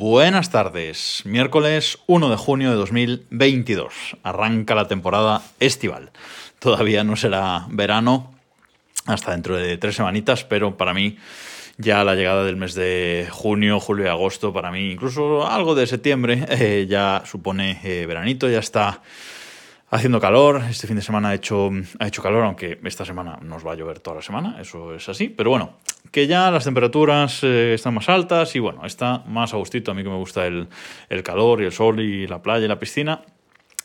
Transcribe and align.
Buenas 0.00 0.48
tardes. 0.48 1.20
Miércoles 1.26 1.98
1 2.06 2.30
de 2.30 2.36
junio 2.36 2.70
de 2.70 2.76
2022. 2.76 4.16
Arranca 4.22 4.74
la 4.74 4.88
temporada 4.88 5.42
estival. 5.60 6.10
Todavía 6.58 7.04
no 7.04 7.16
será 7.16 7.66
verano 7.68 8.32
hasta 9.04 9.32
dentro 9.32 9.58
de 9.58 9.76
tres 9.76 9.96
semanitas, 9.96 10.42
pero 10.44 10.78
para 10.78 10.94
mí 10.94 11.18
ya 11.76 12.02
la 12.02 12.14
llegada 12.14 12.44
del 12.44 12.56
mes 12.56 12.72
de 12.72 13.28
junio, 13.30 13.78
julio 13.78 14.06
y 14.06 14.08
agosto, 14.08 14.54
para 14.54 14.70
mí 14.70 14.90
incluso 14.90 15.46
algo 15.46 15.74
de 15.74 15.86
septiembre, 15.86 16.46
eh, 16.48 16.86
ya 16.88 17.22
supone 17.26 17.78
eh, 17.84 18.06
veranito, 18.06 18.48
ya 18.48 18.60
está 18.60 19.02
haciendo 19.90 20.20
calor. 20.20 20.62
Este 20.68 20.86
fin 20.86 20.96
de 20.96 21.02
semana 21.02 21.30
ha 21.30 21.34
hecho, 21.34 21.70
ha 21.98 22.06
hecho 22.06 22.22
calor, 22.22 22.44
aunque 22.44 22.80
esta 22.84 23.04
semana 23.04 23.38
nos 23.42 23.66
va 23.66 23.72
a 23.72 23.74
llover 23.74 24.00
toda 24.00 24.16
la 24.16 24.22
semana, 24.22 24.60
eso 24.60 24.94
es 24.94 25.08
así. 25.08 25.28
Pero 25.28 25.50
bueno, 25.50 25.78
que 26.10 26.26
ya 26.26 26.50
las 26.50 26.64
temperaturas 26.64 27.40
eh, 27.42 27.74
están 27.74 27.94
más 27.94 28.08
altas 28.08 28.54
y 28.56 28.58
bueno, 28.60 28.86
está 28.86 29.18
más 29.26 29.52
a 29.52 29.56
gustito. 29.56 29.90
A 29.90 29.94
mí 29.94 30.02
que 30.02 30.08
me 30.08 30.16
gusta 30.16 30.46
el, 30.46 30.68
el 31.08 31.22
calor 31.22 31.60
y 31.62 31.66
el 31.66 31.72
sol 31.72 32.00
y 32.00 32.26
la 32.26 32.42
playa 32.42 32.64
y 32.64 32.68
la 32.68 32.78
piscina. 32.78 33.22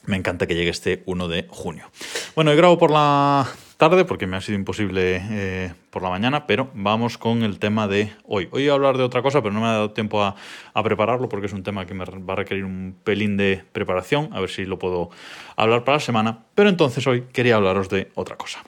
Me 0.05 0.17
encanta 0.17 0.45
que 0.45 0.53
llegue 0.53 0.69
este 0.69 1.01
1 1.07 1.27
de 1.27 1.47
junio. 1.49 1.89
Bueno, 2.35 2.51
he 2.51 2.55
grabo 2.55 2.77
por 2.77 2.91
la 2.91 3.47
tarde 3.89 4.03
porque 4.03 4.25
me 4.25 4.35
ha 4.35 4.41
sido 4.41 4.57
imposible 4.57 5.21
eh, 5.29 5.73
por 5.91 6.01
la 6.01 6.09
mañana, 6.09 6.47
pero 6.47 6.71
vamos 6.73 7.19
con 7.19 7.43
el 7.43 7.59
tema 7.59 7.87
de 7.87 8.11
hoy. 8.23 8.45
Hoy 8.45 8.63
voy 8.63 8.69
a 8.69 8.73
hablar 8.73 8.97
de 8.97 9.03
otra 9.03 9.21
cosa, 9.21 9.43
pero 9.43 9.53
no 9.53 9.61
me 9.61 9.67
ha 9.67 9.73
dado 9.73 9.91
tiempo 9.91 10.23
a, 10.23 10.35
prepararlo 10.83 11.29
porque 11.29 11.45
es 11.45 11.53
un 11.53 11.61
tema 11.61 11.85
que 11.85 11.93
me 11.93 12.03
va 12.03 12.33
a 12.33 12.35
requerir 12.35 12.65
un 12.65 12.95
pelín 13.03 13.37
de 13.37 13.63
preparación, 13.73 14.29
a 14.33 14.39
ver 14.39 14.49
si 14.49 14.65
lo 14.65 14.79
puedo 14.79 15.11
hablar 15.55 15.83
para 15.83 15.97
la 15.97 15.99
semana. 15.99 16.39
Pero 16.55 16.69
entonces 16.69 17.05
hoy 17.05 17.25
quería 17.31 17.57
hablaros 17.57 17.87
de 17.89 18.09
otra 18.15 18.37
cosa. 18.37 18.63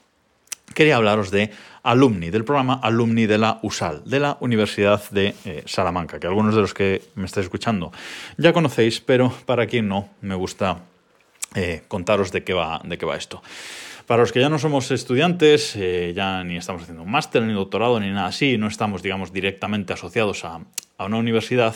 Quería 0.75 0.97
hablaros 0.97 1.31
de 1.31 1.49
alumni, 1.81 2.29
del 2.29 2.45
programa 2.45 2.79
Alumni 2.83 3.25
de 3.25 3.39
la 3.39 3.57
USAL, 3.63 4.03
de 4.05 4.19
la 4.19 4.37
Universidad 4.39 5.01
de 5.09 5.33
eh, 5.45 5.63
Salamanca, 5.65 6.19
que 6.19 6.27
algunos 6.27 6.53
de 6.53 6.61
los 6.61 6.75
que 6.75 7.01
me 7.15 7.25
estáis 7.25 7.45
escuchando 7.45 7.91
ya 8.37 8.53
conocéis, 8.53 9.01
pero 9.01 9.33
para 9.47 9.65
quien 9.65 9.87
no, 9.87 10.09
me 10.21 10.35
gusta 10.35 10.81
eh, 11.55 11.81
contaros 11.87 12.31
de 12.31 12.43
qué, 12.43 12.53
va, 12.53 12.81
de 12.83 12.99
qué 12.99 13.05
va 13.07 13.17
esto. 13.17 13.41
Para 14.07 14.21
los 14.21 14.31
que 14.31 14.39
ya 14.39 14.47
no 14.47 14.57
somos 14.57 14.89
estudiantes, 14.91 15.75
eh, 15.75 16.13
ya 16.15 16.41
ni 16.45 16.55
estamos 16.55 16.81
haciendo 16.83 17.03
un 17.03 17.11
máster, 17.11 17.41
ni 17.41 17.51
doctorado, 17.51 17.99
ni 17.99 18.09
nada 18.09 18.27
así, 18.27 18.57
no 18.57 18.67
estamos, 18.67 19.03
digamos, 19.03 19.33
directamente 19.33 19.91
asociados 19.91 20.45
a, 20.45 20.61
una 20.97 21.17
universidad, 21.17 21.75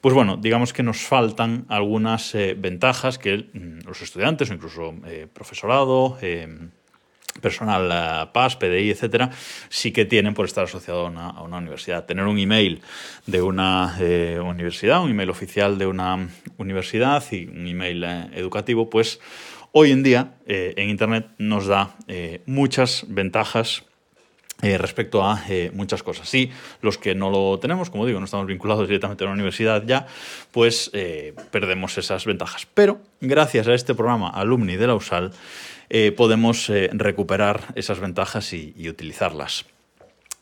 pues 0.00 0.14
bueno, 0.14 0.38
digamos 0.38 0.72
que 0.72 0.82
nos 0.82 1.02
faltan 1.02 1.66
algunas 1.68 2.34
eh, 2.34 2.56
ventajas 2.58 3.18
que 3.18 3.50
mm, 3.52 3.86
los 3.86 4.00
estudiantes 4.00 4.50
o 4.50 4.54
incluso 4.54 4.94
eh, 5.06 5.28
profesorado, 5.30 6.16
personal 7.42 8.32
PAS, 8.32 8.56
PDI, 8.56 8.90
etcétera, 8.90 9.30
sí 9.68 9.92
que 9.92 10.06
tienen 10.06 10.32
por 10.32 10.46
estar 10.46 10.64
asociado 10.64 11.06
a 11.06 11.42
una, 11.42 11.58
universidad. 11.58 12.06
Tener 12.06 12.24
un 12.24 12.38
email 12.38 12.80
de 13.26 13.42
una 13.42 13.94
universidad, 14.42 15.02
un 15.02 15.10
email 15.10 15.28
oficial 15.28 15.76
de 15.76 15.86
una 15.86 16.26
universidad 16.56 17.22
y 17.30 17.44
un 17.44 17.66
email 17.66 18.02
educativo, 18.32 18.88
pues 18.88 19.20
hoy 19.72 19.92
en 19.92 20.02
día 20.02 20.34
eh, 20.46 20.74
en 20.76 20.88
Internet 20.90 21.28
nos 21.38 21.66
da 21.66 21.96
muchas 22.46 23.04
ventajas 23.08 23.84
eh, 24.62 24.78
respecto 24.78 25.22
a 25.22 25.42
eh, 25.50 25.70
muchas 25.74 26.02
cosas. 26.02 26.30
Sí, 26.30 26.50
los 26.80 26.96
que 26.96 27.14
no 27.14 27.28
lo 27.28 27.58
tenemos, 27.58 27.90
como 27.90 28.06
digo, 28.06 28.20
no 28.20 28.24
estamos 28.24 28.46
vinculados 28.46 28.88
directamente 28.88 29.22
a 29.22 29.26
la 29.26 29.34
universidad 29.34 29.84
ya, 29.84 30.06
pues 30.50 30.90
eh, 30.94 31.34
perdemos 31.50 31.98
esas 31.98 32.24
ventajas. 32.24 32.66
Pero 32.72 32.98
gracias 33.20 33.68
a 33.68 33.74
este 33.74 33.94
programa 33.94 34.30
Alumni 34.30 34.76
de 34.76 34.86
la 34.86 34.94
USAL 34.94 35.32
podemos 36.16 36.72
recuperar 36.94 37.60
esas 37.76 38.00
ventajas 38.00 38.52
y 38.52 38.88
utilizarlas. 38.88 39.66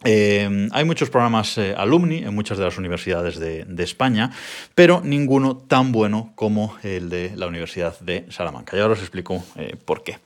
Eh, 0.06 0.68
hay 0.70 0.84
muchos 0.84 1.08
programas 1.08 1.56
eh, 1.56 1.74
alumni 1.74 2.18
en 2.18 2.34
muchas 2.34 2.58
de 2.58 2.64
las 2.64 2.76
universidades 2.76 3.38
de, 3.38 3.64
España, 3.82 4.30
pero 4.74 5.00
ninguno 5.02 5.56
tan 5.56 5.92
bueno 5.92 6.32
como 6.34 6.74
el 6.82 7.08
de 7.08 7.32
la 7.36 7.46
Universidad 7.46 7.98
de 8.00 8.26
Salamanca. 8.28 8.76
Y 8.76 8.80
ahora 8.80 8.94
os 8.94 9.00
explico 9.00 9.42
eh, 9.56 9.76
por 9.82 10.02
qué. 10.04 10.18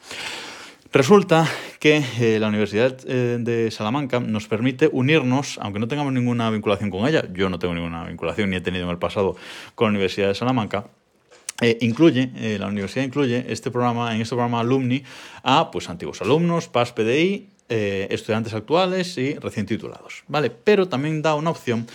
Resulta 0.92 1.46
que 1.78 2.38
la 2.40 2.48
Universidad 2.48 2.96
de 2.96 3.70
Salamanca 3.70 4.20
nos 4.20 4.48
permite 4.48 4.88
unirnos, 4.90 5.58
aunque 5.60 5.78
no 5.78 5.86
tengamos 5.86 6.14
ninguna 6.14 6.48
vinculación 6.48 6.88
con 6.90 7.06
ella, 7.06 7.24
yo 7.34 7.50
no 7.50 7.58
tengo 7.58 7.74
ninguna 7.74 8.04
vinculación 8.04 8.48
ni 8.48 8.56
he 8.56 8.62
tenido 8.62 8.84
en 8.84 8.90
el 8.90 8.98
pasado 8.98 9.36
con 9.74 9.88
la 9.88 9.90
Universidad 9.90 10.28
de 10.28 10.34
Salamanca, 10.34 10.86
incluye, 11.80 12.30
la 12.58 12.68
universidad 12.68 13.04
incluye 13.04 13.44
este 13.48 13.70
programa, 13.70 14.14
en 14.14 14.22
este 14.22 14.34
programa 14.34 14.60
alumni 14.60 15.02
a 15.42 15.70
pues, 15.70 15.90
antiguos 15.90 16.22
alumnos, 16.22 16.68
PAS, 16.68 16.94
PDI, 16.94 17.48
eh, 17.68 18.08
estudiantes 18.10 18.54
actuales 18.54 19.16
y 19.18 19.34
recién 19.34 19.66
titulados, 19.66 20.24
¿vale? 20.28 20.50
Pero 20.50 20.88
también 20.88 21.22
da 21.22 21.34
una 21.34 21.50
opción 21.50 21.86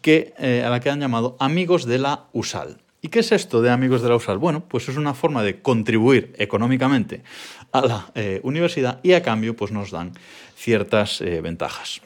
que, 0.00 0.34
a 0.38 0.70
la 0.70 0.80
que 0.80 0.90
han 0.90 1.00
llamado 1.00 1.36
amigos 1.38 1.84
de 1.84 1.98
la 1.98 2.24
USAL. 2.32 2.78
¿Y 3.04 3.08
qué 3.08 3.20
es 3.20 3.32
esto 3.32 3.60
de 3.60 3.68
Amigos 3.68 4.00
de 4.00 4.08
la 4.08 4.16
USAL? 4.16 4.38
Bueno, 4.38 4.64
pues 4.66 4.88
es 4.88 4.96
una 4.96 5.12
forma 5.12 5.42
de 5.42 5.60
contribuir 5.60 6.34
económicamente 6.38 7.22
a 7.70 7.82
la 7.82 8.06
eh, 8.14 8.40
universidad 8.44 8.98
y 9.02 9.12
a 9.12 9.22
cambio 9.22 9.54
pues 9.54 9.72
nos 9.72 9.90
dan 9.90 10.12
ciertas 10.56 11.20
eh, 11.20 11.42
ventajas. 11.42 12.00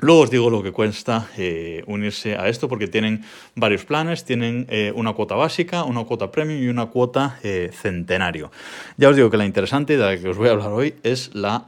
Luego 0.00 0.22
os 0.22 0.30
digo 0.30 0.48
lo 0.48 0.62
que 0.62 0.72
cuesta 0.72 1.28
eh, 1.36 1.84
unirse 1.86 2.34
a 2.34 2.48
esto 2.48 2.68
porque 2.68 2.88
tienen 2.88 3.22
varios 3.54 3.84
planes, 3.84 4.24
tienen 4.24 4.66
eh, 4.70 4.92
una 4.94 5.12
cuota 5.12 5.34
básica, 5.34 5.84
una 5.84 6.04
cuota 6.04 6.30
premium 6.30 6.62
y 6.62 6.68
una 6.68 6.86
cuota 6.86 7.38
eh, 7.42 7.70
centenario. 7.70 8.50
Ya 8.96 9.10
os 9.10 9.16
digo 9.16 9.28
que 9.28 9.36
la 9.36 9.44
interesante 9.44 9.98
de 9.98 10.04
la 10.04 10.18
que 10.18 10.28
os 10.28 10.38
voy 10.38 10.48
a 10.48 10.52
hablar 10.52 10.70
hoy 10.70 10.94
es 11.02 11.34
la 11.34 11.66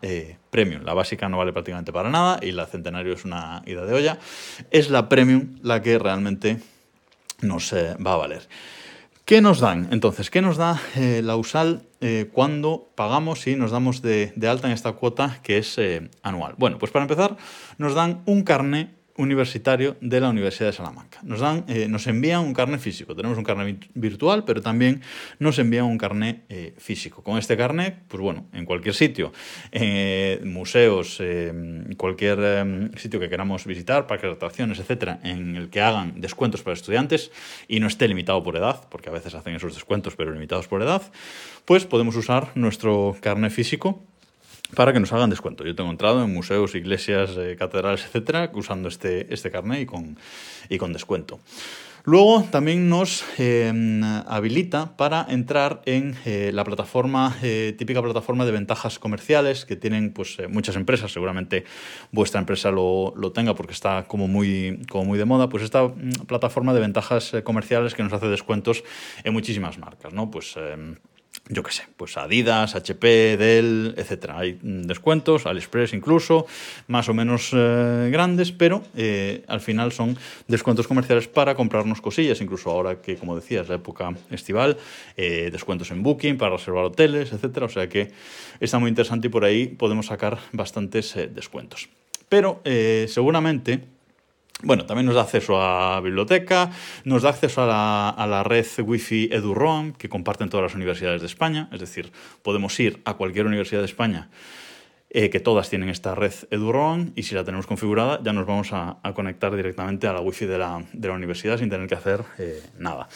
premium. 0.50 0.82
La 0.82 0.94
básica 0.94 1.28
no 1.28 1.36
vale 1.36 1.52
prácticamente 1.52 1.92
para 1.92 2.08
nada 2.08 2.38
y 2.40 2.52
la 2.52 2.66
centenario 2.66 3.12
es 3.12 3.26
una 3.26 3.62
ida 3.66 3.84
de 3.84 3.92
olla. 3.92 4.18
Es 4.70 4.88
la 4.88 5.10
premium 5.10 5.58
la 5.62 5.82
que 5.82 5.98
realmente 5.98 6.56
nos 7.42 7.74
va 7.74 8.14
a 8.14 8.16
valer. 8.16 8.48
¿Qué 9.32 9.40
nos 9.40 9.60
dan? 9.60 9.88
Entonces, 9.92 10.28
¿qué 10.28 10.42
nos 10.42 10.58
da 10.58 10.78
eh, 10.94 11.22
la 11.24 11.36
USAL 11.36 11.88
eh, 12.02 12.28
cuando 12.30 12.92
pagamos 12.94 13.46
y 13.46 13.56
nos 13.56 13.70
damos 13.70 14.02
de, 14.02 14.30
alta 14.46 14.66
en 14.66 14.74
esta 14.74 14.92
cuota 14.92 15.40
que 15.42 15.56
es 15.56 15.78
eh, 15.78 16.10
anual? 16.22 16.54
Bueno, 16.58 16.76
pues 16.76 16.92
para 16.92 17.04
empezar, 17.04 17.38
nos 17.78 17.94
dan 17.94 18.20
un 18.26 18.42
carnet 18.42 18.90
universitario 19.16 19.96
de 20.00 20.20
la 20.20 20.30
Universidad 20.30 20.70
de 20.70 20.72
Salamanca. 20.72 21.18
Nos, 21.22 21.40
dan, 21.40 21.64
eh, 21.68 21.86
nos 21.88 22.06
envían 22.06 22.40
un 22.40 22.54
carnet 22.54 22.80
físico. 22.80 23.14
Tenemos 23.14 23.36
un 23.36 23.44
carnet 23.44 23.86
virtual, 23.94 24.44
pero 24.44 24.62
también 24.62 25.02
nos 25.38 25.58
envían 25.58 25.84
un 25.84 25.98
carnet 25.98 26.44
eh, 26.48 26.74
físico. 26.78 27.22
Con 27.22 27.38
este 27.38 27.56
carnet, 27.56 27.96
pues 28.08 28.22
bueno, 28.22 28.46
en 28.52 28.64
cualquier 28.64 28.94
sitio, 28.94 29.32
eh, 29.70 30.40
museos, 30.44 31.22
cualquier 31.96 32.90
sitio 32.96 33.20
que 33.20 33.28
queramos 33.28 33.66
visitar, 33.66 34.06
parques 34.06 34.30
de 34.30 34.36
atracciones, 34.36 34.78
etcétera, 34.78 35.20
en 35.22 35.56
el 35.56 35.70
que 35.70 35.80
hagan 35.80 36.20
descuentos 36.20 36.62
para 36.62 36.74
estudiantes 36.74 37.30
y 37.68 37.80
no 37.80 37.86
esté 37.86 38.08
limitado 38.08 38.42
por 38.42 38.56
edad, 38.56 38.88
porque 38.90 39.10
a 39.10 39.12
veces 39.12 39.34
hacen 39.34 39.54
esos 39.54 39.74
descuentos, 39.74 40.16
pero 40.16 40.32
limitados 40.32 40.68
por 40.68 40.82
edad, 40.82 41.02
pues 41.64 41.86
podemos 41.86 42.16
usar 42.16 42.50
nuestro 42.54 43.16
carnet 43.20 43.52
físico 43.52 44.02
para 44.74 44.92
que 44.92 45.00
nos 45.00 45.12
hagan 45.12 45.30
descuento. 45.30 45.64
Yo 45.64 45.74
tengo 45.74 45.90
entrado 45.90 46.22
en 46.22 46.32
museos, 46.32 46.74
iglesias, 46.74 47.30
eh, 47.36 47.56
catedrales, 47.58 48.04
etcétera, 48.04 48.50
usando 48.54 48.88
este, 48.88 49.32
este 49.32 49.50
carnet 49.50 49.82
y 49.82 49.86
con, 49.86 50.18
y 50.68 50.78
con 50.78 50.92
descuento. 50.92 51.40
Luego 52.04 52.42
también 52.50 52.88
nos 52.88 53.24
eh, 53.38 53.72
habilita 54.26 54.96
para 54.96 55.24
entrar 55.28 55.82
en 55.86 56.16
eh, 56.24 56.50
la 56.52 56.64
plataforma, 56.64 57.36
eh, 57.42 57.76
típica 57.78 58.02
plataforma 58.02 58.44
de 58.44 58.50
ventajas 58.50 58.98
comerciales 58.98 59.64
que 59.64 59.76
tienen 59.76 60.12
pues, 60.12 60.38
muchas 60.48 60.74
empresas, 60.74 61.12
seguramente 61.12 61.64
vuestra 62.10 62.40
empresa 62.40 62.72
lo, 62.72 63.14
lo, 63.16 63.30
tenga 63.30 63.54
porque 63.54 63.72
está 63.72 64.06
como 64.08 64.26
muy, 64.26 64.82
como 64.90 65.04
muy 65.04 65.18
de 65.18 65.26
moda, 65.26 65.48
pues 65.48 65.62
esta 65.62 65.84
mm, 65.84 66.26
plataforma 66.26 66.74
de 66.74 66.80
ventajas 66.80 67.32
comerciales 67.44 67.94
que 67.94 68.02
nos 68.02 68.12
hace 68.12 68.26
descuentos 68.26 68.82
en 69.22 69.32
muchísimas 69.32 69.78
marcas, 69.78 70.12
¿no? 70.12 70.28
Pues 70.28 70.56
em, 70.56 70.96
yo 71.48 71.62
qué 71.62 71.72
sé, 71.72 71.84
pues 71.96 72.16
Adidas, 72.16 72.74
HP, 72.74 73.36
Dell, 73.36 73.94
etcétera. 73.96 74.38
Hay 74.38 74.58
descuentos, 74.62 75.44
AliExpress 75.46 75.92
incluso, 75.92 76.46
más 76.86 77.08
o 77.08 77.14
menos 77.14 77.50
eh, 77.52 78.08
grandes, 78.12 78.52
pero 78.52 78.82
eh, 78.96 79.44
al 79.48 79.60
final 79.60 79.92
son 79.92 80.16
descuentos 80.46 80.86
comerciales 80.86 81.28
para 81.28 81.54
comprarnos 81.54 82.00
cosillas, 82.00 82.40
incluso 82.40 82.70
ahora 82.70 83.00
que, 83.00 83.16
como 83.16 83.34
decías, 83.34 83.68
la 83.68 83.74
época 83.74 84.14
estival, 84.30 84.78
eh, 85.16 85.50
descuentos 85.50 85.90
en 85.90 86.02
Booking 86.02 86.38
para 86.38 86.56
reservar 86.56 86.84
hoteles, 86.84 87.32
etcétera. 87.32 87.66
O 87.66 87.70
sea 87.70 87.88
que 87.88 88.12
está 88.60 88.78
muy 88.78 88.88
interesante 88.88 89.26
y 89.26 89.30
por 89.30 89.44
ahí 89.44 89.66
podemos 89.66 90.06
sacar 90.06 90.38
bastantes 90.52 91.14
descuentos. 91.34 91.88
Pero 92.28 92.62
seguramente 93.08 93.84
bueno, 94.62 94.86
también 94.86 95.06
nos 95.06 95.14
da 95.14 95.22
acceso 95.22 95.60
a 95.60 96.00
biblioteca, 96.00 96.70
nos 97.04 97.22
da 97.22 97.30
acceso 97.30 97.62
a 97.62 97.66
la, 97.66 98.10
a 98.10 98.26
la 98.26 98.44
red 98.44 98.66
Wi-Fi 98.78 99.30
EduRoam 99.32 99.92
que 99.92 100.08
comparten 100.08 100.48
todas 100.48 100.64
las 100.64 100.74
universidades 100.74 101.20
de 101.20 101.26
España, 101.26 101.68
es 101.72 101.80
decir, 101.80 102.12
podemos 102.42 102.78
ir 102.78 103.00
a 103.04 103.14
cualquier 103.14 103.46
universidad 103.46 103.80
de 103.80 103.86
España 103.86 104.30
eh, 105.14 105.28
que 105.28 105.40
todas 105.40 105.68
tienen 105.68 105.90
esta 105.90 106.14
red 106.14 106.32
EduRoam 106.50 107.12
y 107.14 107.24
si 107.24 107.34
la 107.34 107.44
tenemos 107.44 107.66
configurada 107.66 108.18
ya 108.22 108.32
nos 108.32 108.46
vamos 108.46 108.72
a, 108.72 108.96
a 109.02 109.12
conectar 109.12 109.54
directamente 109.54 110.06
a 110.06 110.14
la 110.14 110.20
Wi-Fi 110.22 110.46
de 110.46 110.56
la, 110.56 110.82
de 110.90 111.08
la 111.08 111.12
universidad 111.12 111.58
sin 111.58 111.68
tener 111.68 111.86
que 111.86 111.94
hacer 111.94 112.24
eh, 112.38 112.62
nada. 112.78 113.08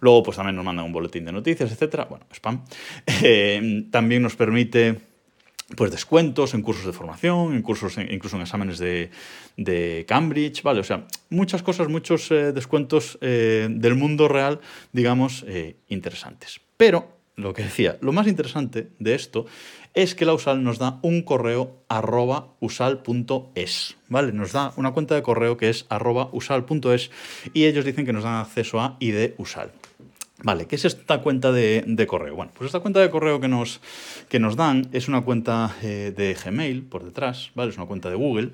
Luego 0.00 0.22
pues 0.22 0.38
también 0.38 0.56
nos 0.56 0.64
mandan 0.64 0.86
un 0.86 0.92
boletín 0.92 1.26
de 1.26 1.32
noticias, 1.32 1.70
etcétera, 1.70 2.06
bueno, 2.06 2.24
spam. 2.32 2.64
Eh, 3.24 3.86
también 3.90 4.22
nos 4.22 4.34
permite 4.34 5.11
pues 5.76 5.90
descuentos 5.90 6.54
en 6.54 6.62
cursos 6.62 6.86
de 6.86 6.92
formación, 6.92 7.54
en 7.54 7.62
cursos, 7.62 7.96
incluso 7.98 8.36
en 8.36 8.42
exámenes 8.42 8.78
de, 8.78 9.10
de, 9.56 10.04
Cambridge, 10.06 10.62
¿vale? 10.62 10.80
O 10.80 10.84
sea, 10.84 11.06
muchas 11.30 11.62
cosas, 11.62 11.88
muchos 11.88 12.30
eh, 12.30 12.52
descuentos 12.52 13.18
eh, 13.20 13.68
del 13.70 13.94
mundo 13.94 14.28
real, 14.28 14.60
digamos, 14.92 15.44
eh, 15.46 15.76
interesantes. 15.88 16.60
Pero, 16.76 17.20
lo 17.36 17.54
que 17.54 17.62
decía, 17.62 17.96
lo 18.02 18.12
más 18.12 18.26
interesante 18.26 18.90
de 18.98 19.14
esto 19.14 19.46
es 19.94 20.14
que 20.14 20.24
la 20.24 20.34
USAL 20.34 20.62
nos 20.62 20.78
da 20.78 20.98
un 21.02 21.22
correo 21.22 21.84
arroba 21.88 22.54
usal.es, 22.60 23.96
¿vale? 24.08 24.32
Nos 24.32 24.52
da 24.52 24.72
una 24.76 24.92
cuenta 24.92 25.14
de 25.14 25.22
correo 25.22 25.56
que 25.56 25.68
es 25.70 25.86
arroba 25.88 26.28
usal.es 26.32 27.10
y 27.52 27.64
ellos 27.64 27.84
dicen 27.84 28.06
que 28.06 28.12
nos 28.12 28.24
dan 28.24 28.34
acceso 28.34 28.80
a 28.80 28.96
ID 29.00 29.32
USAL. 29.38 29.72
Vale, 30.44 30.66
¿qué 30.66 30.74
es 30.74 30.84
esta 30.84 31.18
cuenta 31.18 31.52
de, 31.52 32.06
correo? 32.08 32.34
Bueno, 32.34 32.50
pues 32.56 32.66
esta 32.66 32.80
cuenta 32.80 32.98
de 32.98 33.10
correo 33.10 33.40
que 33.40 33.46
nos, 33.46 33.80
que 34.28 34.40
nos 34.40 34.56
dan 34.56 34.88
es 34.92 35.06
una 35.06 35.20
cuenta 35.20 35.76
eh, 35.82 36.12
de 36.16 36.34
Gmail 36.34 36.82
por 36.82 37.04
detrás, 37.04 37.52
¿vale? 37.54 37.70
Es 37.70 37.76
una 37.76 37.86
cuenta 37.86 38.10
de 38.10 38.16
Google. 38.16 38.50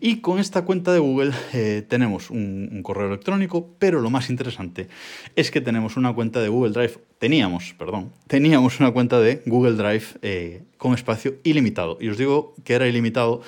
Y 0.00 0.20
con 0.20 0.38
esta 0.38 0.64
cuenta 0.64 0.92
de 0.92 1.00
Google 1.00 1.32
eh, 1.52 1.84
tenemos 1.88 2.30
un, 2.30 2.80
correo 2.84 3.08
electrónico, 3.08 3.74
pero 3.80 4.00
lo 4.00 4.08
más 4.08 4.30
interesante 4.30 4.86
es 5.34 5.50
que 5.50 5.60
tenemos 5.60 5.96
una 5.96 6.12
cuenta 6.12 6.40
de 6.40 6.48
Google 6.48 6.72
Drive. 6.72 6.98
Teníamos, 7.18 7.74
perdón, 7.76 8.12
teníamos 8.28 8.78
una 8.78 8.92
cuenta 8.92 9.18
de 9.18 9.42
Google 9.46 9.72
Drive 9.72 10.04
eh, 10.22 10.62
con 10.78 10.94
espacio 10.94 11.34
ilimitado. 11.42 11.98
Y 12.00 12.08
os 12.08 12.18
digo 12.18 12.54
que 12.62 12.74
era 12.74 12.86
ilimitado 12.86 13.42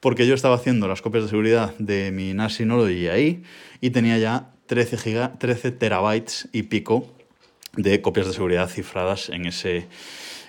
porque 0.00 0.26
yo 0.26 0.34
estaba 0.34 0.56
haciendo 0.56 0.88
las 0.88 1.00
copias 1.00 1.24
de 1.24 1.30
seguridad 1.30 1.74
de 1.78 2.10
mi 2.10 2.34
NAS 2.34 2.56
Synology 2.56 3.08
ahí 3.08 3.42
y 3.80 3.88
tenía 3.88 4.18
ya 4.18 4.53
13, 4.66 4.96
giga, 4.96 5.38
13 5.38 5.72
terabytes 5.72 6.48
y 6.52 6.64
pico 6.64 7.06
de 7.76 8.00
copias 8.00 8.26
de 8.26 8.32
seguridad 8.32 8.68
cifradas 8.68 9.28
en 9.28 9.46
ese, 9.46 9.88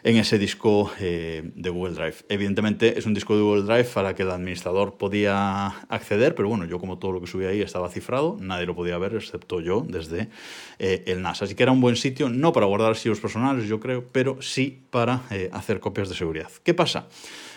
en 0.03 0.17
ese 0.17 0.37
disco 0.37 0.91
eh, 0.99 1.51
de 1.55 1.69
Google 1.69 1.95
Drive. 1.95 2.15
Evidentemente 2.29 2.97
es 2.97 3.05
un 3.05 3.13
disco 3.13 3.35
de 3.35 3.41
Google 3.41 3.63
Drive 3.63 3.89
a 3.95 4.03
la 4.03 4.15
que 4.15 4.23
el 4.23 4.31
administrador 4.31 4.97
podía 4.97 5.67
acceder, 5.89 6.35
pero 6.35 6.49
bueno, 6.49 6.65
yo 6.65 6.79
como 6.79 6.97
todo 6.99 7.11
lo 7.11 7.21
que 7.21 7.27
subía 7.27 7.49
ahí 7.49 7.61
estaba 7.61 7.89
cifrado, 7.89 8.37
nadie 8.39 8.65
lo 8.65 8.75
podía 8.75 8.97
ver 8.97 9.15
excepto 9.15 9.59
yo 9.59 9.85
desde 9.87 10.29
eh, 10.79 11.03
el 11.07 11.21
NAS. 11.21 11.41
Así 11.41 11.55
que 11.55 11.63
era 11.63 11.71
un 11.71 11.81
buen 11.81 11.95
sitio, 11.95 12.29
no 12.29 12.53
para 12.53 12.67
guardar 12.67 12.91
archivos 12.91 13.19
personales, 13.19 13.67
yo 13.67 13.79
creo, 13.79 14.05
pero 14.11 14.41
sí 14.41 14.83
para 14.91 15.23
eh, 15.31 15.49
hacer 15.51 15.79
copias 15.79 16.09
de 16.09 16.15
seguridad. 16.15 16.51
¿Qué 16.63 16.73
pasa? 16.73 17.07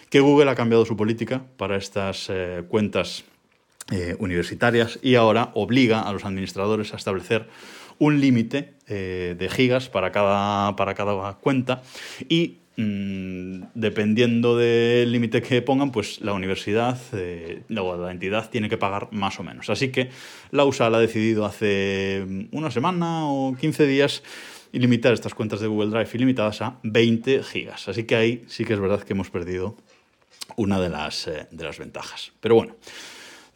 Que 0.09 0.21
Google 0.21 0.51
ha 0.51 0.55
cambiado 0.55 0.87
su 0.87 0.97
política 0.97 1.45
para 1.59 1.77
estas 1.77 2.33
cuentas 2.69 3.25
universitarias 4.19 4.99
y 5.03 5.15
ahora 5.15 5.51
obliga 5.55 6.03
a 6.03 6.13
los 6.13 6.25
administradores 6.27 6.93
a 6.93 6.97
establecer 6.97 7.47
un 7.99 8.21
límite 8.21 8.75
eh, 8.87 9.35
de 9.39 9.49
gigas 9.49 9.89
para 9.89 10.13
cada, 10.13 10.77
para 10.77 10.95
cada 10.95 11.35
cuenta 11.35 11.83
y 12.29 12.59
mm, 12.77 13.63
dependiendo 13.75 14.57
del 14.57 15.11
límite 15.11 15.43
que 15.43 15.63
pongan, 15.63 15.91
pues 15.91 16.21
la 16.21 16.33
universidad 16.33 16.99
eh, 17.13 17.63
o 17.77 17.97
la 17.97 18.13
entidad 18.13 18.51
tiene 18.51 18.69
que 18.69 18.79
pagar 18.79 19.09
más 19.11 19.39
o 19.41 19.43
menos. 19.43 19.69
Así 19.71 19.89
que 19.89 20.11
la 20.51 20.65
USAL 20.65 20.95
ha 20.95 21.01
decidido 21.01 21.45
hace 21.45 22.25
una 22.53 22.71
semana 22.71 23.27
o 23.27 23.55
15 23.55 23.87
días 23.87 24.23
limitar 24.73 25.13
estas 25.13 25.35
cuentas 25.35 25.61
de 25.61 25.67
Google 25.67 25.91
Drive 25.91 26.11
ilimitadas 26.15 26.63
a 26.63 26.79
20 26.83 27.43
gigas. 27.43 27.89
Así 27.89 28.05
que 28.05 28.17
ahí 28.17 28.45
sí 28.47 28.65
que 28.65 28.75
es 28.75 28.81
verdad 28.81 29.03
que 29.03 29.15
hemos 29.15 29.31
perdido 29.31 29.77
una 30.57 30.81
de 30.81 30.89
las, 30.89 31.27
eh, 31.27 31.49
de 31.51 31.65
las 31.65 31.79
ventajas. 31.79 32.33
Pero 32.41 32.55
bueno 32.55 32.77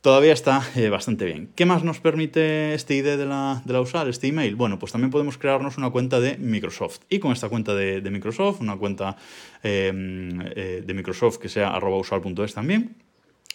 todavía 0.02 0.32
está 0.32 0.68
eh, 0.76 0.90
bastante 0.90 1.24
bien. 1.24 1.48
¿Qué 1.54 1.64
más 1.64 1.84
nos 1.84 2.00
permite 2.00 2.74
este 2.74 2.96
ID 2.96 3.16
de 3.16 3.24
la, 3.24 3.62
de 3.64 3.72
la 3.72 3.80
USAL, 3.80 4.08
este 4.08 4.26
email? 4.26 4.56
Bueno, 4.56 4.78
pues 4.78 4.92
también 4.92 5.10
podemos 5.10 5.38
crearnos 5.38 5.78
una 5.78 5.90
cuenta 5.90 6.20
de 6.20 6.36
Microsoft. 6.36 7.00
Y 7.08 7.20
con 7.20 7.32
esta 7.32 7.48
cuenta 7.48 7.74
de, 7.74 8.02
Microsoft, 8.10 8.60
una 8.60 8.76
cuenta 8.76 9.16
em, 9.62 10.40
eh, 10.54 10.82
de 10.84 10.94
Microsoft 10.94 11.38
que 11.38 11.48
sea 11.48 11.70
arroba 11.70 12.02
también, 12.52 12.96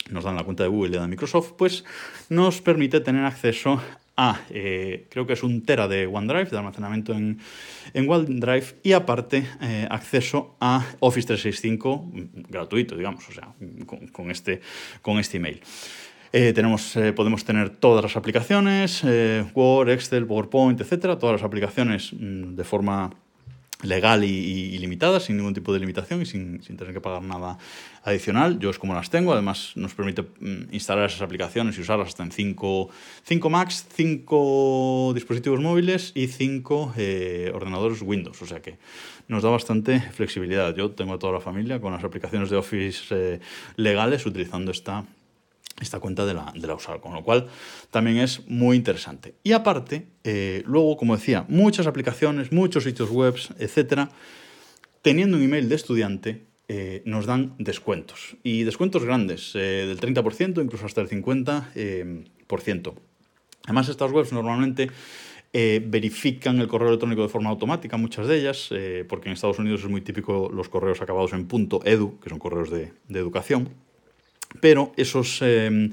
nos 0.09 0.23
dan 0.23 0.35
la 0.35 0.43
cuenta 0.43 0.63
de 0.63 0.69
Google 0.69 0.95
y 0.95 0.99
de 0.99 1.07
Microsoft, 1.07 1.51
pues 1.57 1.83
nos 2.29 2.61
permite 2.61 3.01
tener 3.01 3.25
acceso 3.25 3.81
a, 4.15 4.39
eh, 4.49 5.05
creo 5.09 5.27
que 5.27 5.33
es 5.33 5.43
un 5.43 5.63
tera 5.63 5.87
de 5.89 6.07
OneDrive, 6.07 6.49
de 6.49 6.57
almacenamiento 6.57 7.13
en, 7.13 7.39
en 7.93 8.09
OneDrive, 8.09 8.77
y 8.83 8.93
aparte 8.93 9.45
acceso 9.89 10.55
a 10.61 10.83
Office 11.01 11.27
365 11.27 11.97
mm, 11.97 12.19
gratuito, 12.49 12.95
digamos, 12.95 13.27
o 13.27 13.33
sea, 13.33 13.53
con, 14.13 14.31
este, 14.31 14.61
con 15.01 15.19
este 15.19 15.37
email. 15.37 15.61
Eh, 16.33 16.51
tenemos, 16.53 16.95
eh, 16.97 17.13
podemos 17.13 17.45
tener 17.45 17.69
todas 17.69 18.03
las 18.03 18.17
aplicaciones, 18.17 19.01
eh, 19.05 19.45
Word, 19.53 19.89
Excel, 19.89 20.25
PowerPoint, 20.25 20.79
etcétera, 20.81 21.17
todas 21.17 21.39
las 21.39 21.43
aplicaciones 21.43 22.11
mm, 22.13 22.55
de 22.55 22.63
forma 22.63 23.11
legal 23.83 24.23
y, 24.23 24.75
ilimitada, 24.75 25.19
sin 25.19 25.37
ningún 25.37 25.53
tipo 25.53 25.71
de 25.71 25.79
limitación 25.79 26.23
y 26.23 26.25
sin, 26.25 26.59
tener 26.59 26.93
que 26.93 26.99
pagar 26.99 27.21
nada 27.21 27.59
adicional. 28.03 28.57
Yo 28.57 28.71
es 28.71 28.79
como 28.79 28.95
las 28.95 29.11
tengo, 29.11 29.31
además 29.31 29.73
nos 29.75 29.93
permite 29.93 30.23
mm, 30.23 30.73
instalar 30.73 31.05
esas 31.05 31.21
aplicaciones 31.21 31.77
y 31.77 31.81
usarlas 31.81 32.09
hasta 32.09 32.23
en 32.23 32.31
5 32.31 32.89
Macs, 33.49 33.87
5 33.95 35.11
dispositivos 35.13 35.61
móviles 35.61 36.11
y 36.13 36.27
5 36.27 36.93
ordenadores 37.53 38.01
Windows, 38.01 38.41
o 38.41 38.45
sea 38.45 38.61
que 38.61 38.77
nos 39.27 39.43
da 39.43 39.49
bastante 39.49 40.01
flexibilidad. 40.01 40.75
Yo 40.75 40.91
tengo 40.91 41.13
a 41.13 41.19
toda 41.19 41.33
la 41.33 41.41
familia 41.41 41.79
con 41.79 41.93
las 41.93 42.03
aplicaciones 42.03 42.49
de 42.49 42.57
Office 42.57 43.39
legales 43.75 44.25
utilizando 44.25 44.71
esta 44.71 45.05
esta 45.79 45.99
cuenta 45.99 46.25
de 46.25 46.33
la, 46.33 46.51
de 46.55 46.67
la 46.67 46.77
con 46.99 47.13
lo 47.13 47.23
cual 47.23 47.47
también 47.91 48.17
es 48.17 48.47
muy 48.47 48.75
interesante. 48.77 49.35
Y 49.43 49.51
aparte, 49.51 50.07
eh, 50.23 50.63
luego, 50.65 50.97
como 50.97 51.15
decía, 51.15 51.45
muchas 51.49 51.85
aplicaciones, 51.87 52.51
muchos 52.51 52.83
sitios 52.83 53.09
web, 53.11 53.35
etcétera, 53.59 54.09
teniendo 55.01 55.37
un 55.37 55.43
email 55.43 55.69
de 55.69 55.75
estudiante, 55.75 56.47
eh, 56.67 57.01
nos 57.05 57.25
dan 57.25 57.53
descuentos. 57.59 58.35
Y 58.43 58.63
descuentos 58.63 59.05
grandes, 59.05 59.53
eh, 59.55 59.85
del 59.87 59.99
30%, 59.99 60.61
incluso 60.61 60.85
hasta 60.85 61.01
el 61.01 61.07
50%. 61.09 62.95
Además, 63.65 63.89
estas 63.89 64.11
webs 64.11 64.33
normalmente 64.33 64.89
verifican 65.53 66.59
el 66.59 66.67
correo 66.67 66.89
electrónico 66.89 67.23
de 67.23 67.29
forma 67.29 67.49
automática, 67.49 67.97
muchas 67.97 68.27
de 68.27 68.37
ellas, 68.37 68.69
porque 69.09 69.27
en 69.27 69.33
Estados 69.33 69.57
Unidos 69.57 69.81
es 69.81 69.89
muy 69.89 70.01
típico 70.01 70.51
los 70.53 70.69
correos 70.69 71.01
acabados 71.01 71.33
en 71.33 71.47
.edu, 71.83 72.19
que 72.19 72.29
son 72.29 72.37
correos 72.37 72.69
de 72.69 72.91
educación 73.09 73.69
pero 74.59 74.93
esos, 74.97 75.41
em, 75.41 75.91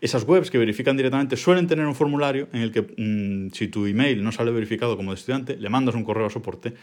esas 0.00 0.24
webs 0.24 0.50
que 0.50 0.58
verifican 0.58 0.96
directamente 0.96 1.36
suelen 1.36 1.66
tener 1.66 1.86
un 1.86 1.94
formulario 1.94 2.48
en 2.52 2.60
el 2.60 2.72
que 2.72 2.82
mm, 2.82 3.54
si 3.54 3.68
tu 3.68 3.86
email 3.86 4.22
no 4.22 4.32
sale 4.32 4.50
verificado 4.50 4.96
como 4.96 5.12
de 5.12 5.16
estudiante, 5.16 5.56
le 5.56 5.68
mandas 5.70 5.94
un 5.94 6.04
correo 6.04 6.26
a 6.26 6.30
soporte, 6.30 6.74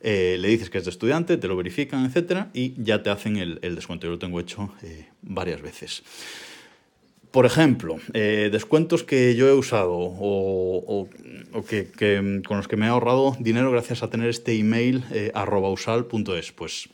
eh, 0.00 0.36
le 0.40 0.48
dices 0.48 0.70
que 0.70 0.78
es 0.78 0.84
de 0.84 0.90
estudiante, 0.90 1.36
te 1.36 1.46
lo 1.46 1.56
verifican, 1.56 2.06
etcétera, 2.06 2.50
y 2.54 2.72
ya 2.82 3.02
te 3.02 3.10
hacen 3.10 3.36
el, 3.36 3.74
descuento. 3.74 4.06
Yo 4.06 4.12
lo 4.12 4.18
tengo 4.18 4.40
hecho 4.40 4.72
eh, 4.82 5.08
varias 5.20 5.60
veces. 5.60 6.02
Por 7.30 7.44
ejemplo, 7.44 7.98
eh, 8.14 8.48
descuentos 8.50 9.04
que 9.04 9.36
yo 9.36 9.46
he 9.46 9.52
usado 9.52 9.92
o, 9.92 11.06
que, 11.68 12.42
con 12.44 12.56
los 12.56 12.66
que 12.66 12.76
me 12.76 12.86
he 12.86 12.88
ahorrado 12.88 13.36
dinero 13.38 13.70
gracias 13.70 14.02
a 14.02 14.08
tener 14.08 14.30
este 14.30 14.54
email 14.54 15.04
arroba 15.34 15.70
usal.es. 15.70 16.50
Pues 16.52 16.88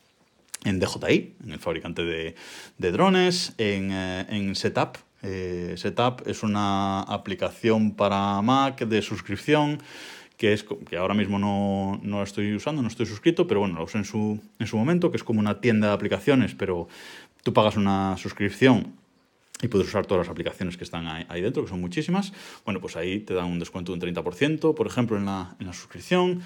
en 0.67 0.81
DJI, 0.81 1.37
en 1.45 1.53
el 1.53 1.59
fabricante 1.59 2.05
de, 2.05 2.93
drones, 2.93 3.55
en, 3.59 3.91
eh, 3.93 4.53
Setup. 4.55 4.99
Eh, 5.23 5.75
Setup 5.77 6.27
es 6.27 6.43
una 6.43 7.01
aplicación 7.03 7.93
para 7.93 8.41
Mac 8.43 8.85
de 8.85 9.01
suscripción 9.01 9.81
que, 10.37 10.53
es, 10.53 10.65
que 10.65 10.97
ahora 10.97 11.15
mismo 11.15 11.39
no, 11.39 12.01
no 12.03 12.23
estoy 12.23 12.55
usando, 12.55 12.83
no 12.83 12.89
estoy 12.89 13.07
suscrito, 13.07 13.47
pero 13.47 13.61
bueno, 13.61 13.77
lo 13.77 13.85
usé 13.85 13.99
en 13.99 14.05
su, 14.05 14.41
en 14.59 14.67
su 14.67 14.77
momento, 14.77 15.11
que 15.11 15.17
es 15.17 15.25
como 15.25 15.41
una 15.41 15.61
tienda 15.61 15.89
de 15.89 15.95
aplicaciones, 15.95 16.55
pero 16.55 16.89
tú 17.43 17.53
pagas 17.53 17.77
una 17.77 18.17
suscripción 18.19 18.95
y 19.63 19.69
puedes 19.69 19.89
usar 19.89 20.05
todas 20.05 20.27
las 20.27 20.31
aplicaciones 20.31 20.77
que 20.77 20.85
están 20.85 21.07
ahí, 21.07 21.41
dentro, 21.41 21.63
que 21.63 21.71
son 21.71 21.81
muchísimas. 21.81 22.33
Bueno, 22.67 22.81
pues 22.81 22.95
ahí 22.97 23.21
te 23.21 23.33
dan 23.33 23.47
un 23.47 23.59
descuento 23.59 23.93
de 23.93 24.07
un 24.07 24.15
30%, 24.15 24.75
por 24.75 24.87
ejemplo, 24.87 25.17
en 25.17 25.25
la, 25.25 25.57
en 25.59 25.67
la 25.67 25.73
suscripción. 25.73 26.43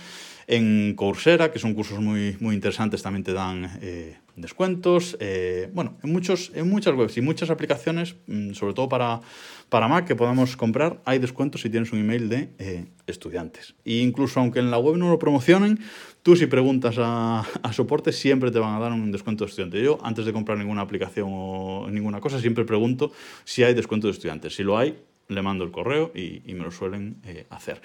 En 0.50 0.94
Coursera, 0.96 1.52
que 1.52 1.60
son 1.60 1.74
cursos 1.74 2.00
muy, 2.00 2.36
muy 2.40 2.56
interesantes, 2.56 3.00
también 3.02 3.22
te 3.22 3.32
dan 3.32 3.78
eh, 3.82 4.16
descuentos. 4.34 5.16
Eh, 5.20 5.70
bueno, 5.72 5.96
en, 6.02 6.10
muchos, 6.10 6.50
en 6.56 6.68
muchas 6.68 6.92
webs 6.96 7.16
y 7.18 7.20
muchas 7.20 7.50
aplicaciones, 7.50 8.16
mm, 8.26 8.54
sobre 8.54 8.74
todo 8.74 8.88
para, 8.88 9.20
para 9.68 9.86
Mac, 9.86 10.08
que 10.08 10.16
podamos 10.16 10.56
comprar, 10.56 11.00
hay 11.04 11.20
descuentos 11.20 11.60
si 11.60 11.70
tienes 11.70 11.92
un 11.92 12.00
email 12.00 12.28
de 12.28 12.48
eh, 12.58 12.86
estudiantes. 13.06 13.76
E 13.84 13.98
incluso 13.98 14.40
aunque 14.40 14.58
en 14.58 14.72
la 14.72 14.78
web 14.78 14.96
no 14.96 15.08
lo 15.08 15.20
promocionen, 15.20 15.78
tú 16.24 16.34
si 16.34 16.46
preguntas 16.46 16.96
a, 16.98 17.44
soporte 17.70 18.10
siempre 18.10 18.50
te 18.50 18.58
van 18.58 18.74
a 18.74 18.80
dar 18.80 18.90
un 18.90 19.12
descuento 19.12 19.44
de 19.44 19.50
estudiante. 19.50 19.80
Yo, 19.80 20.00
antes 20.02 20.26
de 20.26 20.32
comprar 20.32 20.58
ninguna 20.58 20.80
aplicación 20.80 21.28
o 21.30 21.86
ninguna 21.88 22.18
cosa, 22.18 22.40
siempre 22.40 22.64
pregunto 22.64 23.12
si 23.44 23.62
hay 23.62 23.74
descuento 23.74 24.08
de 24.08 24.14
estudiantes. 24.14 24.56
Si 24.56 24.64
lo 24.64 24.76
hay, 24.76 24.98
le 25.28 25.42
mando 25.42 25.62
el 25.62 25.70
correo 25.70 26.10
y 26.12 26.42
me 26.54 26.64
lo 26.64 26.72
suelen 26.72 27.18
hacer. 27.50 27.80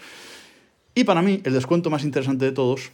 Y 0.96 1.04
para 1.04 1.22
mí, 1.22 1.42
el 1.44 1.54
descuento 1.54 1.90
más 1.90 2.04
interesante 2.04 2.46
de 2.46 2.52
todos 2.54 2.92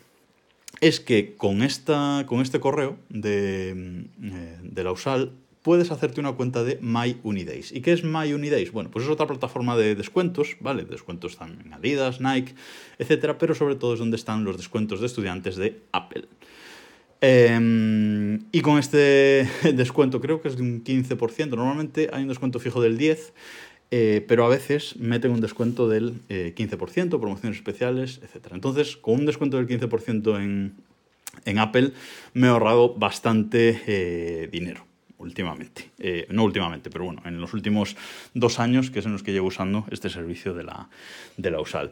es 0.82 1.00
que 1.00 1.36
con, 1.36 1.62
esta, 1.62 2.26
con 2.28 2.42
este 2.42 2.60
correo 2.60 2.98
de, 3.10 3.74
mm, 4.18 4.26
eh, 4.26 4.58
de 4.64 4.84
la 4.84 4.92
puedes 5.62 5.92
hacerte 5.92 6.20
una 6.20 6.32
cuenta 6.32 6.64
de 6.64 6.80
MyUnidays. 6.82 7.72
¿Y 7.72 7.82
qué 7.82 7.94
es 7.94 8.04
MyUnidays? 8.04 8.72
Bueno, 8.72 8.90
pues 8.90 9.06
es 9.06 9.12
otra 9.12 9.28
plataforma 9.28 9.78
de 9.78 9.94
descuentos, 9.96 10.58
¿vale? 10.60 10.86
Descuentos 10.86 11.34
están 11.34 11.62
en 11.64 11.74
Adidas, 11.74 12.20
Nike, 12.20 12.56
etcétera, 12.98 13.38
pero 13.38 13.54
sobre 13.54 13.76
todo 13.76 13.94
es 13.94 14.00
donde 14.00 14.18
están 14.18 14.44
los 14.44 14.58
descuentos 14.58 15.00
de 15.00 15.06
estudiantes 15.06 15.56
de 15.56 15.80
Apple. 15.92 16.26
Em, 17.24 18.40
y 18.52 18.62
con 18.62 18.80
este 18.80 19.48
descuento 19.76 20.20
creo 20.20 20.42
que 20.42 20.48
es 20.48 20.58
de 20.58 20.64
un 20.64 20.84
15%. 20.84 21.50
Normalmente 21.50 22.10
hay 22.12 22.24
un 22.24 22.30
descuento 22.30 22.60
fijo 22.60 22.82
del 22.82 22.98
10%, 22.98 23.32
eh, 23.92 24.24
pero 24.26 24.46
a 24.46 24.50
veces 24.50 24.96
meten 24.98 25.32
un 25.32 25.42
descuento 25.42 25.90
del 25.90 26.22
15%, 26.30 27.16
eh, 27.16 27.20
promociones 27.20 27.58
especiales, 27.58 28.22
etc. 28.24 28.54
Entonces, 28.54 28.96
con 28.96 29.16
un 29.16 29.26
descuento 29.26 29.58
del 29.58 29.68
15% 29.68 30.42
en, 30.42 30.76
en, 31.44 31.60
Apple, 31.60 31.92
me 32.34 32.48
he 32.48 32.50
ahorrado 32.50 32.94
bastante 32.96 33.82
eh, 33.86 34.50
dinero 34.50 34.86
últimamente. 35.18 35.92
no 36.30 36.44
últimamente, 36.46 36.90
pero 36.90 37.06
bueno, 37.06 37.22
en 37.26 37.40
los 37.40 37.54
últimos 37.54 37.96
dos 38.34 38.60
años, 38.60 38.90
que 38.90 39.00
es 39.00 39.06
en 39.06 39.12
los 39.12 39.22
que 39.22 39.32
llevo 39.32 39.50
usando 39.50 39.86
este 39.92 40.10
servicio 40.10 40.56
de 40.56 40.64
la, 40.64 40.90
de 41.38 41.52
la 41.52 41.62
USAL. 41.62 41.92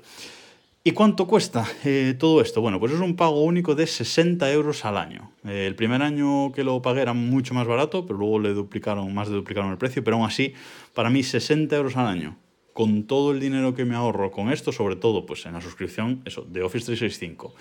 ¿Y 0.82 0.92
cuánto 0.94 1.28
cuesta 1.28 1.68
eh, 1.84 2.16
todo 2.18 2.40
esto? 2.40 2.62
Bueno, 2.62 2.80
pues 2.80 2.94
es 2.94 3.00
un 3.00 3.18
pago 3.18 3.44
único 3.44 3.76
de 3.76 3.86
60 3.86 4.50
euros 4.54 4.86
al 4.86 4.96
año. 4.96 5.34
Eh, 5.46 5.66
el 5.68 5.76
primer 5.76 6.02
año 6.02 6.54
que 6.54 6.64
lo 6.64 6.82
pagué 6.82 7.02
era 7.02 7.12
mucho 7.12 7.54
más 7.54 7.68
barato, 7.68 8.06
pero 8.06 8.18
luego 8.18 8.40
le 8.40 8.54
duplicaron, 8.54 9.14
más 9.14 9.28
de 9.28 9.36
duplicaron 9.36 9.72
el 9.72 9.78
precio, 9.78 10.06
pero 10.06 10.16
aún 10.16 10.26
así, 10.26 10.54
para 10.94 11.10
mí 11.10 11.22
60 11.22 11.76
euros 11.76 11.98
al 11.98 12.08
año, 12.08 12.38
con 12.72 13.04
todo 13.04 13.34
el 13.34 13.42
dinero 13.42 13.76
que 13.76 13.84
me 13.84 13.94
ahorro 13.94 14.32
con 14.32 14.54
esto, 14.54 14.72
sobre 14.72 14.96
todo 14.96 15.26
pues 15.26 15.46
en 15.46 15.54
la 15.54 15.62
suscripción 15.62 16.22
eso, 16.24 16.44
de 16.44 16.64
Office 16.64 16.86
365, 16.86 17.54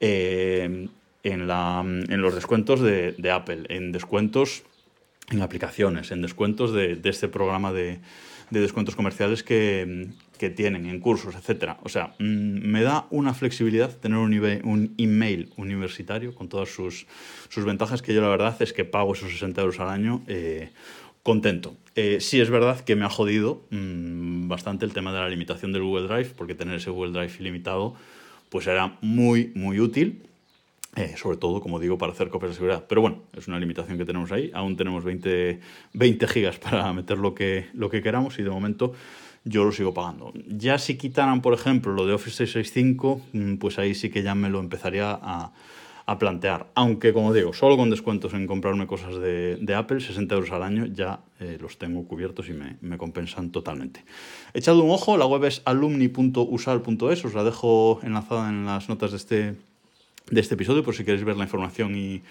eh, 0.00 0.88
en, 1.22 1.48
la, 1.48 1.80
en, 1.82 2.20
los 2.20 2.34
descuentos 2.34 2.80
de, 2.80 3.12
de, 3.12 3.30
Apple, 3.30 3.64
en 3.70 3.90
descuentos 3.90 4.64
en 5.30 5.40
aplicaciones, 5.40 6.10
en 6.10 6.20
descuentos 6.20 6.74
de, 6.74 6.96
de 6.96 7.08
este 7.08 7.28
programa 7.28 7.72
de, 7.72 8.00
de 8.50 8.60
descuentos 8.60 8.96
comerciales 8.96 9.42
que, 9.42 10.10
que, 10.40 10.50
tienen 10.50 10.86
en 10.86 11.00
cursos, 11.00 11.34
etc. 11.34 11.76
O 11.82 11.88
sea, 11.88 12.14
mm, 12.18 12.66
me 12.66 12.82
da 12.82 13.06
una 13.10 13.34
flexibilidad 13.34 13.94
tener 13.96 14.18
un, 14.18 14.32
un 14.64 14.94
email 14.98 15.52
universitario 15.56 16.34
con 16.34 16.48
todas 16.48 16.70
sus, 16.70 17.06
sus, 17.48 17.64
ventajas 17.64 18.02
que 18.02 18.14
yo 18.14 18.22
la 18.22 18.28
verdad 18.28 18.56
es 18.60 18.72
que 18.72 18.84
pago 18.84 19.12
esos 19.12 19.30
60 19.30 19.60
euros 19.60 19.80
al 19.80 19.90
año 19.90 20.22
eh, 20.26 20.70
contento. 21.22 21.76
Eh, 21.94 22.18
sí 22.20 22.40
es 22.40 22.50
verdad 22.50 22.80
que 22.80 22.96
me 22.96 23.04
ha 23.04 23.10
jodido 23.10 23.62
mmm, 23.70 24.48
bastante 24.48 24.84
el 24.84 24.92
tema 24.92 25.12
de 25.12 25.20
la 25.20 25.28
limitación 25.28 25.72
del 25.72 25.82
Google 25.82 26.08
Drive, 26.08 26.30
porque 26.36 26.54
tener 26.54 26.76
ese 26.76 26.90
Google 26.90 27.12
Drive 27.12 27.34
ilimitado 27.38 27.94
pues 28.48 28.66
era 28.66 28.96
muy, 29.00 29.52
muy 29.54 29.78
útil 29.78 30.22
eh, 30.96 31.14
sobre 31.16 31.36
todo, 31.36 31.60
como 31.60 31.78
digo, 31.78 31.98
para 31.98 32.12
hacer 32.12 32.30
copias 32.30 32.50
de 32.50 32.54
seguridad. 32.56 32.84
Pero 32.88 33.00
bueno, 33.00 33.22
es 33.36 33.46
una 33.46 33.60
limitación 33.60 33.96
que 33.96 34.04
tenemos 34.04 34.32
ahí. 34.32 34.50
Aún 34.52 34.76
tenemos 34.76 35.04
20, 35.04 35.60
20 35.92 36.26
gigas 36.26 36.58
para 36.58 36.92
meter 36.92 37.18
lo 37.18 37.32
que, 37.32 37.68
lo 37.74 37.88
que 37.90 38.02
queramos 38.02 38.38
y 38.40 38.42
de 38.42 38.50
momento 38.50 38.92
yo 39.44 39.64
lo 39.64 39.72
sigo 39.72 39.94
pagando. 39.94 40.32
Ya 40.48 40.78
si 40.78 40.96
quitaran, 40.96 41.42
por 41.42 41.54
ejemplo, 41.54 41.92
lo 41.92 42.06
de 42.06 42.12
Office 42.12 42.44
365, 42.44 43.20
mm, 43.32 43.54
pues 43.56 43.78
ahí 43.78 43.94
sí 43.94 44.10
que 44.10 44.22
ya 44.22 44.34
me 44.34 44.50
lo 44.50 44.60
empezaría 44.60 45.10
a, 45.10 45.52
a 46.06 46.18
plantear. 46.18 46.66
Aunque, 46.74 47.12
como 47.12 47.32
digo, 47.32 47.52
solo 47.52 47.76
con 47.76 47.88
descuentos 47.88 48.34
en 48.34 48.46
comprarme 48.46 48.86
cosas 48.86 49.14
de, 49.20 49.74
Apple, 49.76 50.00
60 50.00 50.34
euros 50.34 50.50
al 50.50 50.64
año, 50.64 50.86
ya 50.86 51.20
eh, 51.38 51.56
los 51.60 51.78
tengo 51.78 52.04
cubiertos 52.04 52.48
y 52.48 52.52
me, 52.52 52.76
me, 52.80 52.98
compensan 52.98 53.50
totalmente. 53.50 54.04
Echado 54.52 54.82
un 54.82 54.90
ojo, 54.90 55.16
la 55.16 55.26
web 55.26 55.44
es 55.44 55.62
alumni.usal.es, 55.64 57.24
os 57.24 57.34
la 57.34 57.44
dejo 57.44 58.00
enlazada 58.02 58.48
en 58.48 58.66
las 58.66 58.88
notas 58.88 59.12
de 59.12 59.16
este 59.16 59.54
de 60.30 60.40
este 60.40 60.54
episodio, 60.54 60.84
por 60.84 60.94
si 60.94 61.04
queréis 61.04 61.24
ver 61.24 61.36
la 61.36 61.44
información 61.44 61.96
y, 61.96 62.22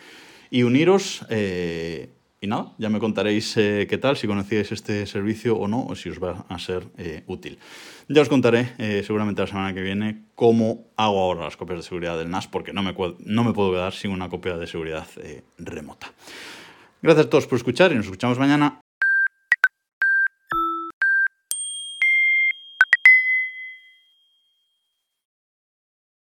y 0.50 0.64
uniros. 0.64 1.26
Eh, 1.30 2.10
y 2.42 2.48
nada, 2.48 2.74
ya 2.78 2.90
me 2.90 3.00
contaréis 3.00 3.56
eh, 3.58 3.86
qué 3.90 3.98
tal, 3.98 4.16
si 4.16 4.28
conocíais 4.28 4.72
este 4.72 5.06
servicio 5.06 5.58
o 5.58 5.68
no, 5.68 5.86
o 5.86 5.96
si 5.96 6.10
os 6.10 6.24
va 6.24 6.46
a 6.48 6.60
ser 6.60 6.88
eh, 6.98 7.24
útil. 7.28 7.60
Ya 8.08 8.22
os 8.22 8.30
contaré 8.30 8.74
eh, 8.78 9.04
seguramente 9.06 9.42
la 9.42 9.48
semana 9.48 9.74
que 9.74 9.82
viene 9.82 10.24
cómo 10.36 10.88
hago 10.96 11.20
ahora 11.20 11.44
las 11.44 11.58
copias 11.58 11.80
de 11.80 11.84
seguridad 11.84 12.18
del 12.18 12.30
NAS, 12.30 12.48
porque 12.48 12.74
no 12.74 12.82
me, 12.82 12.96
no 13.26 13.44
me 13.44 13.54
puedo 13.54 13.72
quedar 13.72 13.94
sin 13.94 14.12
una 14.12 14.30
copia 14.30 14.58
de 14.58 14.68
seguridad 14.68 15.08
remota. 15.58 16.14
Gracias 17.02 17.28
a 17.28 17.30
todos 17.30 17.48
por 17.48 17.58
escuchar 17.58 17.92
y 17.92 17.96
nos 17.96 18.06
escuchamos 18.06 18.40
mañana. 18.40 18.82